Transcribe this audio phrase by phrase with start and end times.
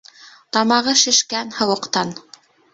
[0.57, 2.19] Тамағы шешкән, һыуыҡтан.